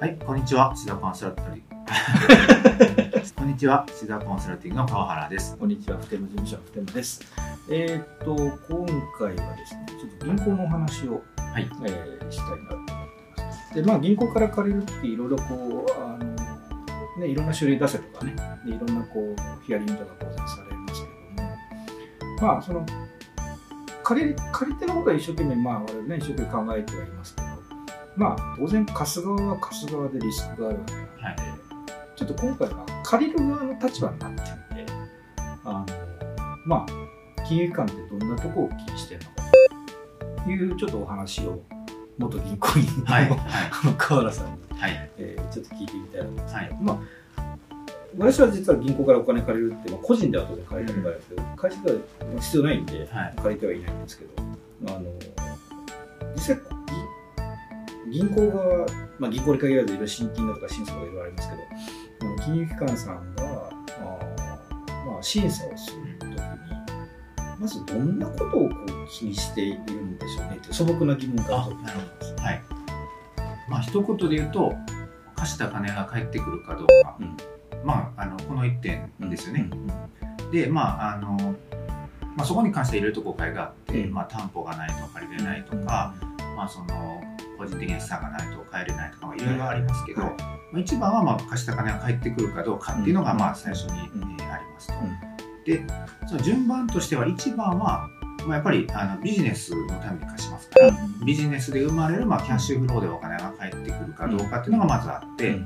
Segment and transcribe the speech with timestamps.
[0.00, 1.60] はい、こんにちは、シダコンサルティング。
[3.36, 5.56] こんにちは、シダコンサルティングの川原です。
[5.56, 7.20] こんにちは、普天間事務所の普天間です。
[7.70, 8.86] えーっと、今
[9.18, 12.92] 回はですね、ちょっと銀行のお話を、はいえーしたいなと思って
[13.42, 13.74] ます。
[13.74, 16.18] で、まあ、銀行から借りるとき、いろいろこう、あの、
[17.20, 21.02] ね、いろんな種類出せとかね、でいろんなこう、ヒアリングとか当然されます
[21.36, 22.84] けども、まあ、その、
[24.02, 27.53] 借り借り手のことは一生懸命、まあ、我々ね、一生懸命考えてはいますけど、
[28.16, 30.92] まあ、当然、貸す側は貸す側でリスクがあるわけ。
[30.94, 31.36] なので、はい。
[32.16, 34.40] ちょっと今回は借りる側の立場になって
[34.70, 34.92] みて、
[35.64, 35.86] あの、
[36.64, 37.04] まあ、
[37.44, 39.30] 金融機関ってどんなとこを気にしてるの
[40.36, 41.62] かというちょっとお話を
[42.18, 43.38] 元銀行員の、はい、はい、
[43.82, 46.92] あの川原さんに、はい、えーちょっと聞いてみたいなと思うんですはい、ま
[47.36, 47.56] あ、
[48.18, 51.98] 私は実は銀行からお金借りるって、まあ、個人では当然借りるんですけど、借りては
[52.40, 53.34] 必要ないんで、はい。
[53.42, 54.30] 借りてはいないんですけど、
[54.88, 55.00] あの
[56.34, 56.73] 実際
[58.14, 58.86] 銀銀行側、
[59.18, 66.36] まあ、銀行に限らずいろいろ新金だとか審査とかいろいろありますけど、金融機関さんがあー、まあ、審査をするときに、
[67.58, 72.62] まずどんなことをこう気にしているんでしょうねって素朴な疑問からあなるほどはい。
[73.68, 74.74] まあ、一言で言うと、
[75.34, 77.16] 貸した金が返ってくるかどうか。
[77.18, 77.36] うん
[77.84, 79.68] まあ、あの、この一点ですよね。
[79.70, 80.14] うんうん
[80.52, 81.56] で、まあ、あの、
[82.36, 86.14] まあ、そこに関していろいろと誤解があって、うんまあ、担保がないと借りれないとか、
[86.56, 87.23] まあ、その、
[87.64, 90.30] 個人的に資産がないと帰れないとか、まあいろいろありますけど、はい。
[90.30, 93.38] まあ、一番は、まあ、貸した金が返ってくるかどうかっていうのが、うん。
[93.38, 94.94] まあ、最初に、うんえーありますと。
[94.94, 95.64] うん。
[95.64, 95.84] で、
[96.26, 98.08] その順番としては、一番は、
[98.46, 100.92] まあ、やっぱりあのビジネスのために貸しますから、
[101.24, 105.56] ビジネスで生まれる、まあ、キャッシュフローでお金が返ってくるかどうかっていうのがまずあって、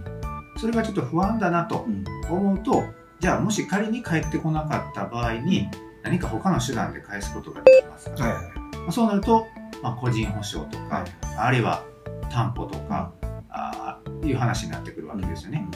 [0.56, 2.04] それがちょっと不安だなとうん。
[2.30, 2.84] 思うと、
[3.20, 5.68] じゃあもし仮に返ってこなかった場合に、
[6.04, 8.34] 何か他の手段で返すことができますから、
[8.80, 9.46] まあ、そうなると、
[9.82, 11.10] まあ、個人保証とか、はい。
[11.36, 11.82] あるいは
[12.30, 13.12] 担保とか、
[13.50, 15.66] あーいう話になってくるわけですよね。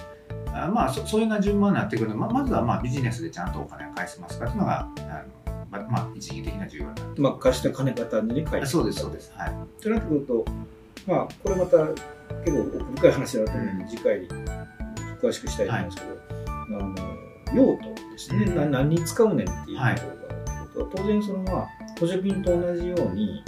[0.54, 7.02] あまあそそういうような順番になってくるのでままずはまあビジネスでちゃんとお金を返せますかっていうのがあの、ままあ、一時的な重要にな。
[7.02, 9.32] ってまあ、貸した金が単純に返ってそうですそうです。
[9.34, 9.82] はい。
[9.82, 10.44] となってくると、
[11.06, 11.78] まあ、これまた
[12.44, 14.28] 結構奥深い話だと思うので、次回
[15.20, 16.94] 詳しくしたいと思うんですけど、あの
[17.54, 18.56] 用途ですね、うん。
[18.56, 19.82] な何に使うねんっていうと
[20.74, 21.68] ころがは、当然そのまあ
[21.98, 23.42] 補助金と同じように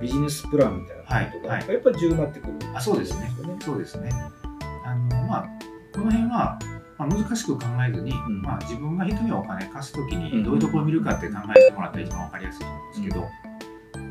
[0.00, 3.30] ビジネスプランみたいなことが、はいやっぱり重要になってくるあそうですね。
[3.64, 4.10] そうですね。
[4.84, 5.48] あのまあ
[5.92, 6.58] この辺は、
[6.98, 8.42] まあ、難しく考えずに、ん。
[8.42, 10.22] まあ、自分が人にお金貸すときうん。
[10.22, 13.28] にどういうところを見るかって考えてもらったら一番わかりやすいと思うんですけど、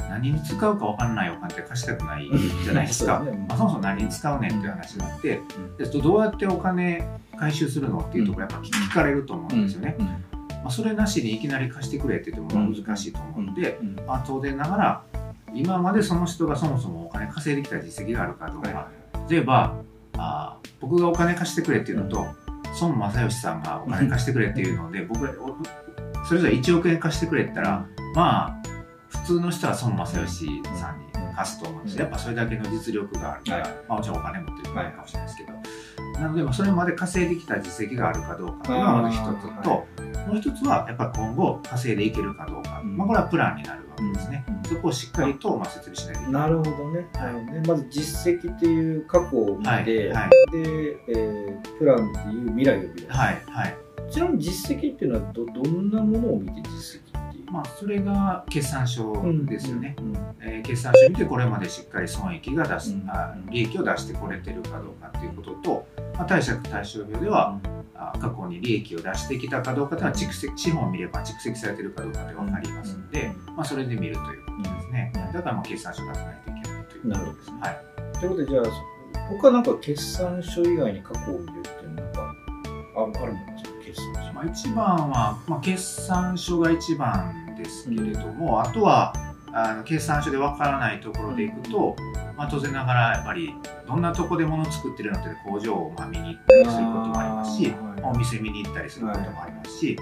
[0.09, 2.29] 何に使うかわからないお金って貸したくない
[2.63, 5.77] じゃないですか、そうねまあ、そもそも何に使うねんっていう話になって、うん。
[5.77, 10.05] でどうやってお金回収するのっていうところやっぱ聞かれると思うんですよね、うん。
[10.05, 13.95] まあ、それなしにいきなり貸してくれって言ってもまあ難しいと思うので、うん。
[14.07, 15.03] まあ、当然ながら
[15.55, 18.89] 今までその人がそもそもお金稼いできた実績があるかどうか、は
[19.29, 19.75] 例えば
[20.17, 22.27] あー僕がお金貸してくれっていうのと、
[22.81, 25.25] 孫正義さんがお金貸してくれっていうので、僕
[26.27, 28.55] それぞれ1億円貸してくれって言ったらまあ
[29.07, 31.05] 普通の人は孫正義さんに
[31.35, 31.95] 貸すと思うんです。
[31.95, 33.71] よやっぱそれだけの実力があるから、はい。
[33.87, 38.55] まあ、もちろんお金持ってるからかもしれないですけど、なのでまあそれまで稼いできた実績があるかどうか。
[38.57, 42.97] っていうのがまず一つと、あーもう一つはやっぱ今後稼いでいけるかどうか、うん。
[42.97, 44.63] まあ、これはプランになるわけですね、うん。
[44.69, 46.41] そこをしっかりとまあ設備しないといけない。
[46.41, 47.29] なるほどね,、は
[47.63, 47.67] い。
[47.67, 49.83] まず実績っていう過去を見て、はい。
[50.11, 50.29] はい。
[50.51, 53.41] で、えープランっていう未来を見る、はい。
[53.47, 53.77] はい。
[54.09, 57.51] ちなみに実績っていうのはどどんなものを見て実績っていう？
[57.51, 59.13] まあそれが決算書
[59.45, 73.55] ですよね、うんうんえー決算書を見てこれまでしっかり損益が出す、うんあ利益を出してこれてるかどうかっていうことと、まあ、貸借対照表では、あ過去に利益を出してきたかどうかというのは蓄積資本を見れば蓄積されてるかどうかって分かりますので、うん。
[73.55, 75.33] まあ、それで見るということですね、うん。
[75.33, 77.57] だからまあ決算書出さないといけないということですね。
[77.61, 78.19] はい。
[78.19, 78.63] ということでじゃあ
[79.29, 82.35] 他なんか決算書以外に過去を見るっていうのはなんか
[82.97, 89.13] ああるものですか決算書まあ、一番は、まあ、決算書が一番ですけれども、あとは
[89.53, 91.95] あの決算書でわからないところでいくと、
[92.35, 93.55] まあ、当然ながらやっぱり
[93.87, 97.73] どんなとこで物を作ってるのって工場をまあ見に行ったりすることもありますし
[98.03, 99.97] お店見に行ったりすることもありますし、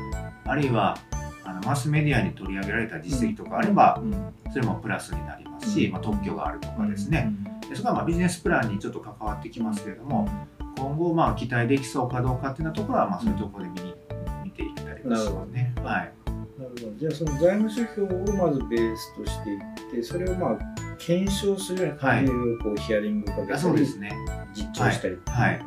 [0.45, 0.97] あるいは
[1.43, 7.33] あのマスメディアに取り上げられた実績とかあれば、うんそれもプラスになりますし、うんまあ、特許があるとかですね、
[7.67, 10.29] でそこはまあビジネスプランにちょっと関わってきますけれども、
[10.77, 13.95] 今後まあ期待できそうかどうかっていうようなところはまあそういうところで見に
[14.43, 15.73] 見ていったりはしますね。
[15.77, 16.13] はい。
[16.59, 16.93] なるほど。
[16.97, 19.61] じゃあその財務諸表をまずベースとしていっ
[19.91, 20.72] てそれをまあ
[21.05, 24.11] 検証するような感じでこうヒアリングかけたありそうですね。
[24.53, 25.59] 実調したりっていうのが、はい。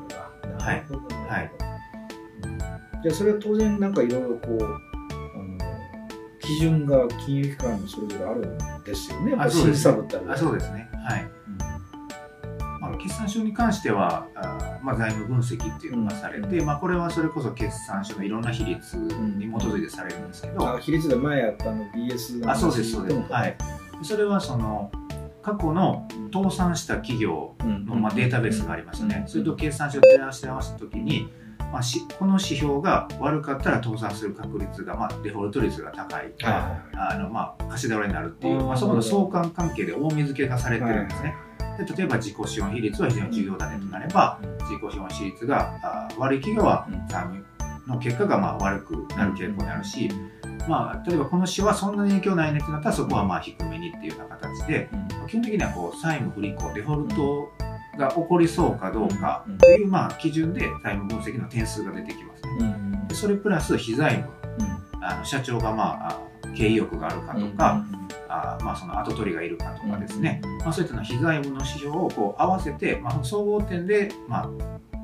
[0.58, 1.50] なるほどはい。
[2.42, 2.58] うん。
[3.02, 5.58] じゃあそれは当然なんかいろいろこうあの
[6.40, 9.34] 基準が金融機関にそれぞれあるんですよね。
[9.38, 9.92] あそうですあ
[10.36, 10.88] そうですね。
[10.94, 11.22] はい。
[11.22, 11.58] うん。
[12.80, 23.56] まあ、決決算書に関してはあ、まあ、財務分析っていうのがされて、うまあ、これはそれこそ決算書のいろんな比率に基づいてされるんですけど、あ比率で前やったあの BS のあそうですそうです、もはい、
[24.02, 24.90] それはその
[25.46, 31.28] 過去の倒産した企業の、まあ、データベースがありますよね、それと決算書を照らし合わせたときに、
[31.72, 41.36] まあ、しこの指標が悪かったら倒産する確率が、まあ、デフォルト率が高い、あのまあ、貸し倒れになるっていう、まあ、そこの相関関係で大水付けがされてるんですね。
[41.78, 47.46] で例えば自己資本比率は非常に重要だねとなれば、自己資本比率があ悪い企業はうん。
[47.86, 50.10] の結果がまあ悪くなる傾向にあるし、
[50.68, 54.88] まあ、例えばこの市はそんなに影響ないねってなったらそこはまあ低めにっていうような形で
[55.28, 57.52] 基本的にはこう債務不履行デフォルト
[57.98, 59.58] が起こりそうかどうかうん。
[59.58, 62.50] というまあ基準で債務分析の点数が出てきますね。
[62.60, 64.32] うんでそれプラス非財務
[65.00, 66.26] あの社長がまああ
[66.56, 67.84] 経営欲があるかとか、
[68.28, 74.50] あまあ、その後取りがいるかとかですね、まあ、そういったの非財務の指標をこう合わせて、まあ、総合点で、ま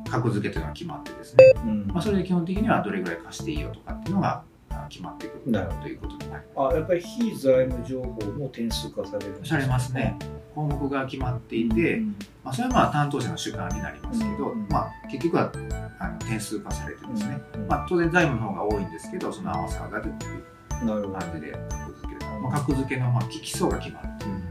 [0.06, 1.86] あ、格付けというのが決まってですね、うん。
[1.88, 4.42] まあ、それで基本的にはどれぐらい貸していいよとかっていうのが
[4.84, 5.52] あ決まってくる
[5.82, 10.16] ということになりあやっぱり非財務情報も点数化されるされますね。
[10.54, 12.16] 項目が決まっていて、うん。
[12.44, 15.52] まあ、それはまあ担当者の主観になりますけど、うんまあ、結局は
[15.98, 24.42] あの点数化されてですね、うんまあ、当然財務の方が多いんですけどその合わせ技でという感じで格付ける、まあ、格付けのまあ基礎が決まるという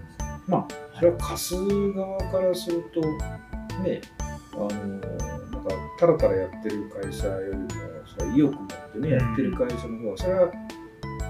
[0.47, 1.55] まあそれは貸す
[1.93, 3.01] 側からすると
[3.83, 4.01] ね
[4.53, 5.09] あのなんか
[5.99, 7.67] たらたらやってる会社よりも
[8.05, 9.13] それは意欲持ってね、うん。
[9.19, 10.51] やってる会社の方はそれは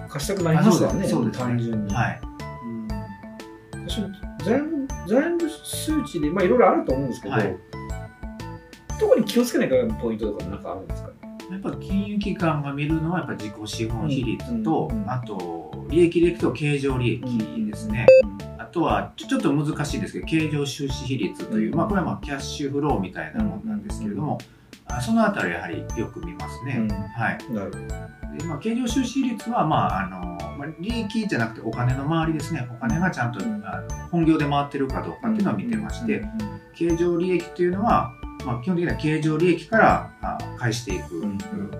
[0.10, 1.40] 貸したくなりますわねそうです。
[1.40, 1.46] ね。
[1.46, 2.22] 単純に、はい。
[2.66, 2.88] うん。
[3.88, 4.10] 私も
[4.44, 7.58] 財務財務数値でまあいろいろあると思うんですけど、はい。
[9.00, 11.10] 特に気をつけないからポイントとかなんかあるんですか？
[11.10, 11.16] ね
[11.52, 18.08] やっぱ金融機関が見るのはやっぱ自己資本比率と、うんうんあと利益でいくと経常利益ですね、
[18.58, 21.78] あとはちょちょっと難しいですけど経常収支比率という、うん。
[21.78, 24.44] まあ、これはまあキャッシュフローみたいなものなんですけれども、あ
[25.00, 26.88] そのあたりやはりよく見ますね、うん。
[26.90, 27.54] はい。
[27.54, 28.38] なるほど。
[28.38, 32.68] でまあ、経常収支比率は、まああのまあ、利益じゃなくてお金の回りですね。
[32.72, 33.62] お金がちゃんと、うん。
[33.66, 36.24] あの本業で回ってるかどうかっていうのを見てまして、
[36.74, 38.14] 経常利益というのは、
[38.46, 41.38] まあ、基本的には経常利益からあ返していく、うん。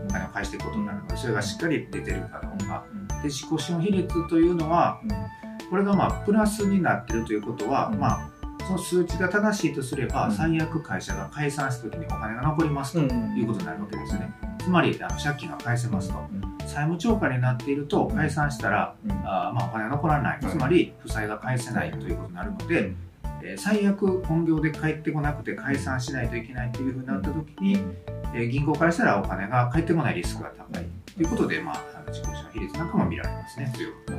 [0.08, 2.84] お金を返していくことになるのでそれがしっかり出てるかどうか。
[2.92, 3.08] うん。
[3.08, 5.02] で自己資本比率というのは
[5.70, 8.00] これがまあプラスになってるということは、うん。
[8.00, 8.31] まあ
[8.72, 10.32] その数値が正しいとすれば、うん。
[10.32, 13.38] 最悪会社が解散した時にお金が残りますとうん。
[13.38, 16.16] いうことになるわけですよね、つまりあの借金が返せますと。
[16.60, 19.12] 債務超過になっていると解散したら、うん。
[19.12, 20.40] あまあお金が残らない。
[20.42, 22.94] つまり負債が返せないということになるので、
[23.44, 27.80] えー最悪本業で返ってこなくて解散しないといけないというふうになった時に、
[28.36, 30.84] えー銀行からしたらお金が返ってこないリスクが高い。
[30.84, 33.74] ということで、まあ、自己資本比率なんかも見られますね。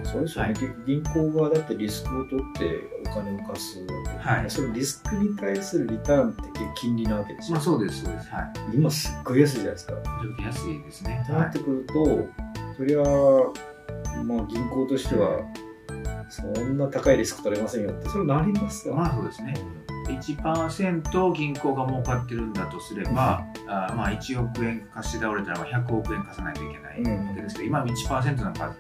[0.05, 0.57] そうですよね、はい。
[0.87, 4.51] 銀行側だってリスクを取ってお金を貸すわけで、はい。
[4.51, 6.43] そのリスクに対するリターンって
[6.77, 8.31] 金利なわけですよ、まあそうですそうです。
[8.31, 8.53] はい。
[8.75, 9.95] 今すっごい安いじゃないですか。
[10.45, 11.25] 安いですね。
[11.27, 12.29] となってくると、
[12.77, 12.99] そりゃ
[14.25, 15.41] まあ銀行としては
[16.29, 19.55] そんな高いリスク取れませんよってそれなりますよ、まあそうですね
[20.11, 27.03] 1%銀行が儲かってるんだとすれば、あまあ1億円貸し倒れたら100億円貸さないといけない。
[27.03, 28.75] わけですけど、今1%なんか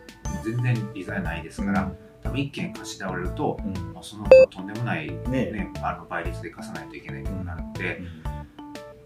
[0.44, 1.90] 全然利ざやないですから、
[2.22, 3.92] 多分1件貸し倒れると、うん。
[3.92, 7.96] まあ、その他とんでもない、ねねあの倍率で貸さないといけないということになるので、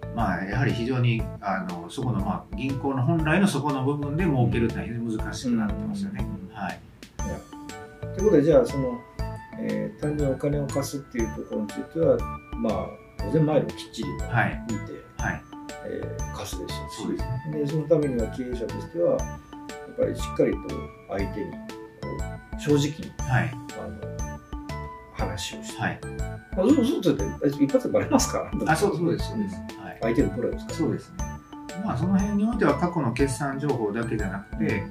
[0.02, 0.14] うん。
[0.16, 6.26] まあ、やはり非常にあのそこの、まあ、銀行の本来のそこの部分で儲けるってのは非常に難しくなってますよね。
[6.50, 6.54] うん。
[6.54, 6.80] はい。
[8.14, 8.98] ということでじゃあその、
[9.60, 12.18] えー単にお金を貸すっていうところについては
[12.56, 12.86] まあ
[13.18, 15.42] 当然前のきっちりとはい見て、はい。
[15.86, 17.58] えー貸すでしょうしそうですね。
[17.60, 20.58] でそのためには経営者としてはやっぱりしっかりと
[21.08, 21.52] 相手に
[22.58, 23.50] 正直にはい。
[23.80, 24.16] あの
[25.14, 26.00] 話をして、はい。
[26.56, 29.98] まあ、嘘嘘ついて一発でバレますからあそうそうですそうです、はい。
[30.02, 30.78] 相手のプロですから。
[30.78, 31.16] そうですね。
[31.84, 34.82] まあその辺においては過去の決算情報だけじゃなくて、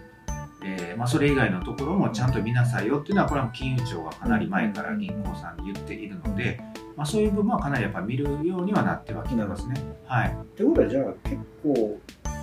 [0.67, 6.59] えーまあ、それ以外のところもちゃんと見なさいよっていうのはこれは金融庁がかなり前から銀行さんに言っているので、
[6.95, 9.75] まあ、そういう部分はかなりやっぱ見るようにはなってはきてますね。
[10.05, 11.99] はい、ということはじゃあ結構、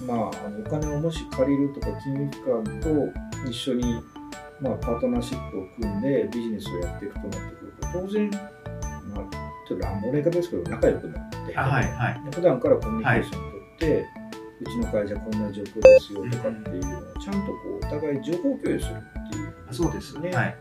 [0.07, 4.00] まあ、あのお金をもし借りるとか金融機関と一緒に、
[4.61, 14.22] まあ、パートナーシップを組んでビジネスをやっていくとなってくると当然、まあ、ちょっと乱暴な言い方ですけど仲良くなって、あはいはい普段からコミュニケーションを取って、
[14.62, 19.54] うちの会社こんな状況ですよとかっていうのをちゃんとこうお互い情報共有するっていう。
[19.73, 20.31] そうですね。
[20.31, 20.57] はい。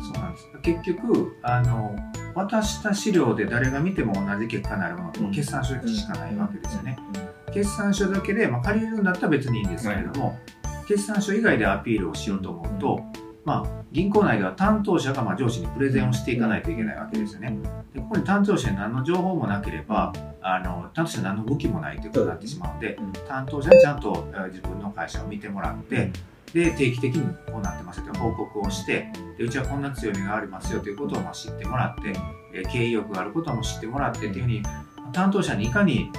[0.00, 0.48] そうなんです。
[0.62, 1.94] 結局あの
[2.34, 6.98] 渡した資料で誰が見ても同じ結果になるものもう決算書しかないわけですよね。
[7.52, 10.38] 決算書だけで、まあ、借りるんだったら別にいいんですけれども、
[10.88, 13.00] 決算書以外でアピールをしようと思うと、
[13.44, 17.56] まあ、銀行内では担当者がまあ上司にプレゼンをしていかないといけないわけですよね。
[17.92, 22.98] でここに担当者に何の情報もなければ、あの担当者に何の武器もないということになってしまうので、
[23.28, 26.10] 担当者にちゃんとえー自分の会社を見てもらって、
[26.54, 32.14] で定期的にこうなってますよと報告をしてでうちはこんな強みがありますよということをまあ知ってもらって、
[32.54, 34.62] えー経営欲があることも知ってもらってっていうふうに
[35.12, 36.10] 担当者にいかに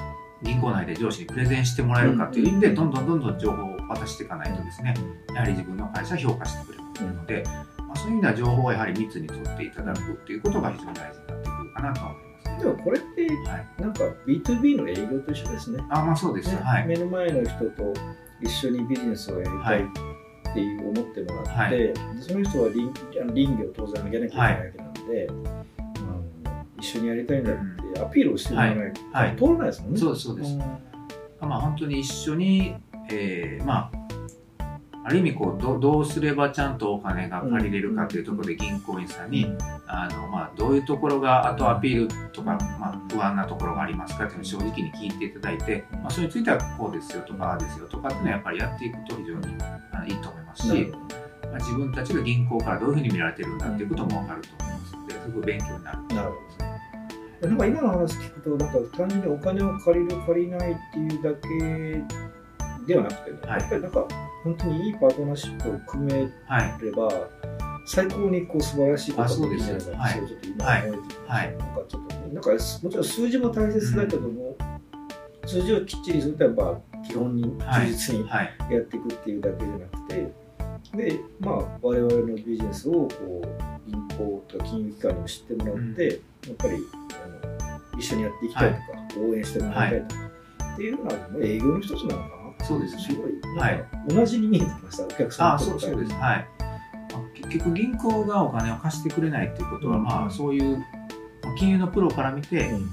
[0.44, 4.94] 銀行内で上司にプレゼンしてもらえるかという意味でどんどんどんどん情報を渡していかないとですね
[5.34, 7.44] やはり自分の会社は評価してくれるので、
[7.78, 12.58] まあ、そういう意味では情報はやはり密に取っていただくっていうことが非常に大事になってくるかなと思いますね。
[12.60, 15.84] でもこれってはい、なんか B2B の営業と一緒ですね。
[15.90, 17.94] あまあそうです、ねはい、目の前の人と
[18.42, 21.72] 一緒にビジネスをやりたいっていう思ってもらって、はい。
[21.72, 25.34] でその人は倫あの倫理を当然上げなきゃいけないわけなので、あ
[26.02, 27.56] の一緒にやりたいんだっ
[27.94, 29.36] てアピールをしてもらわないと、はい。
[29.36, 30.00] 通らないですもんね。
[30.00, 30.58] そうですそうです。
[31.42, 32.76] まあ、本当に一緒に、
[33.10, 34.06] えーまあ、
[35.06, 39.46] ある意味こうどどうすればちゃんとお金が借りれるかというところで銀行員さんに、
[39.88, 50.92] あのまあ、どういうところが後アピールとか、まあ、不安なところがありますかっていうのを正直に聞いていただいて、まあ、それについてはこうですよとかああですよとかっていうのはやっぱりやっていくと非常にあのいいと思いますし
[51.56, 56.58] まあ、自分たちが銀行からどういうふうに見られてるんだっていうことも分かると思いますのですごく勉強になると思います。
[56.60, 56.76] ね。
[57.42, 62.26] なんか今の話聞くと、なんか単純にお金を借りる、借りないっていうだけ
[62.88, 63.62] ではなくてね、はい。
[63.62, 64.08] やっぱりなんか
[64.44, 66.86] 本当にいいパートナーシップを組めはい。
[66.86, 67.10] れば、
[67.88, 71.56] 最高にこう素晴らしいことができるんじゃないかそちょっと今はい思えてきました、はい。
[71.56, 74.58] なんかちょっとね、なんかもちろん数字も大切だけども、
[75.46, 77.88] 数字をきっちりするとやっぱ基本にはい。
[77.88, 78.56] 忠実にはい。
[78.72, 80.34] やっていくっていうだけじゃなくて、
[80.96, 86.08] で、まあ、我々のビジネスをこう銀行とか金融機関にも知ってもらって、
[86.48, 90.22] やっぱりあの一緒にやっていきたいとか、応援してもらいたいとか、
[90.74, 92.35] っていうのは営業の一つなのかな。
[92.68, 93.02] そうですね。
[93.02, 93.86] すごい、はい。
[94.08, 96.48] 同じに見えてきました、お客さんあとそうそうです、はい、
[97.14, 100.04] まあ結局銀行がお金を貸してくれないっていうことは、うん。
[100.04, 102.92] まあそういうまあ金融のプロから見て、うん。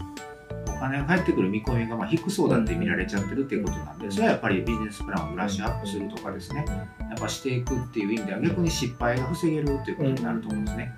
[0.68, 6.64] お金が返ってくる見込みがまあ低そうだって見られちゃってるっていうことなんで、それはやっぱりビジネスプランをブラッシュアップするとかですね、
[6.98, 10.92] やっぱしていくっていう意味では逆に失敗が防げるっていうことになると思うんですね。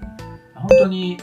[0.55, 1.19] 本当に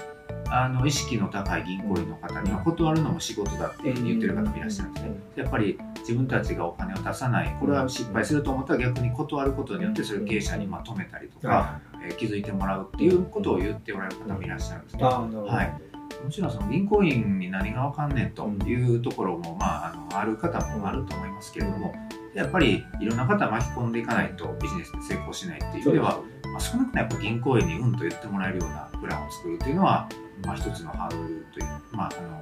[0.48, 5.15] あの意識の高い銀行員の方には断るのも仕事だって言ってる方もいらっしゃるんですね。
[5.38, 15.03] やっぱり自分たちがお金を出さない、これは失敗すると思ったら逆に断ることによってそれを経営者にまとめたりとか、えー気づいてもらうっていうことを言っておられる方もいらっしゃるんですね。
[15.03, 15.91] はい。
[16.24, 21.93] もちろんその銀行員に何がわかんねんというところも、まあ、あのある方もあると思いますけれども、
[22.34, 30.08] やっぱりいろんな方巻き込んでいかないとビジネスで成功しないっていう意味では、まあ、少なくともやっぱ銀行員にうんと言ってもらえるようなプランを作るというのは、
[30.46, 32.41] まあ、一つのハードルという、まあ、あの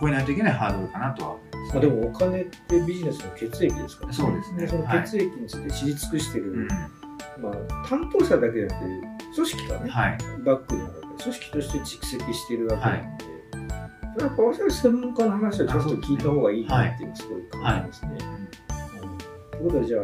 [0.00, 13.24] 超えないといけないハードルかなとは思います、まあ、でもお金ってビジネスの血液ですから、そうですねその血液について知り尽くしてる、うんまあ、担当者だけじゃなくて、組織がね、はいバックにあるわけで組織として蓄積してるわけなんで、
[14.14, 18.12] それはやっぱ私は専門家の話はちょっと聞いた方がいいなっていうのをすごい感じますね。
[18.34, 18.50] うん
[19.60, 20.02] ということはじゃあ、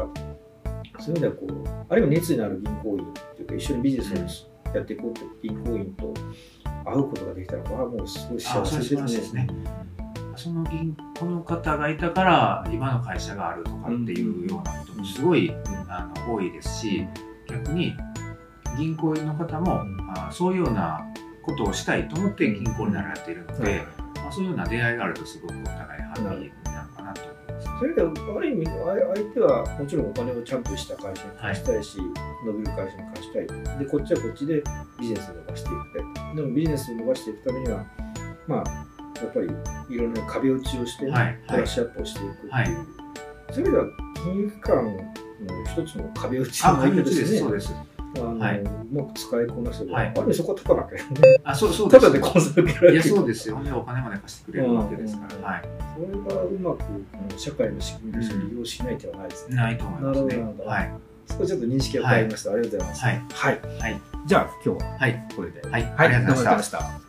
[1.00, 6.14] そういう意味ではこう、あるいは熱意のある銀行員というか、一緒にビジネスをやっていこうという銀行員と
[6.84, 9.46] 会うことができたら、これはもうすごい幸せですね。
[10.36, 15.52] その銀この方がいたから今の会社があるとかっていうようなこともすごい
[15.88, 17.06] あの多いですし
[17.48, 17.96] 逆に
[18.76, 19.82] 銀行員の方も、
[20.14, 21.00] あそういうような
[21.42, 23.82] ことをしたいと思って銀行になられているので、
[24.16, 27.68] まあ、そういうような出会いがあるとすごくお互いハッピーになるかなと思います。
[27.78, 28.72] それである意味、あ
[29.14, 31.98] 相手はもちろんお金をちゃんとした会社に貸したいし、
[32.44, 33.54] 伸びる会社に貸したいと。
[33.78, 34.62] で、こっちはこっちで
[35.00, 36.36] ビジネスを伸ばしていきたいと。
[36.36, 37.86] でもビジネスを伸ばしていくためには、
[38.46, 38.86] まあ、
[39.24, 42.52] やっぱりいろんな壁打ちをして、ねはいブラッシュアップをしていくっていう。
[42.52, 42.66] はい
[43.52, 43.84] そういう意味では、
[44.16, 45.02] 金融機関の
[45.84, 47.38] 一つの壁打ちあ、の壁打ちです、ね。
[47.38, 47.74] そうです。
[48.16, 51.40] あのはいうまく使いこなせば、はいある意味そこはただだけどね。
[51.44, 52.02] あ、そうそうです。
[52.02, 53.72] ただでコンサル受けられるいや、そうですよね。
[53.72, 55.36] お金まで貸してくれるわけですから。
[55.36, 55.62] うんはい。
[55.96, 56.84] それがうまくこ
[57.30, 59.56] の社会の仕組みとして利用しない手はないですね。
[59.56, 60.90] ないと思いますねなるほどはい。
[61.26, 62.50] そこちょっと認識が変わりました。
[62.52, 63.04] ありがとうございます。
[63.04, 63.24] はい。
[63.32, 63.60] はい。
[63.80, 64.00] はい。
[64.26, 65.28] じゃあ今日ははい。
[65.36, 65.62] これで。
[65.68, 65.94] はい。
[65.96, 67.05] ありがとうございました。